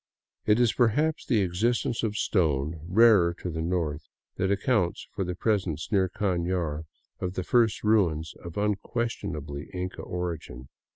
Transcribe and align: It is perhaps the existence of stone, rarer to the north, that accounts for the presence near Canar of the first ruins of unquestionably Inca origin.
It 0.47 0.59
is 0.59 0.73
perhaps 0.73 1.27
the 1.27 1.41
existence 1.41 2.01
of 2.01 2.17
stone, 2.17 2.79
rarer 2.87 3.35
to 3.35 3.51
the 3.51 3.61
north, 3.61 4.07
that 4.37 4.49
accounts 4.49 5.07
for 5.13 5.23
the 5.23 5.35
presence 5.35 5.91
near 5.91 6.09
Canar 6.09 6.85
of 7.19 7.35
the 7.35 7.43
first 7.43 7.83
ruins 7.83 8.33
of 8.43 8.57
unquestionably 8.57 9.69
Inca 9.75 10.01
origin. 10.01 10.69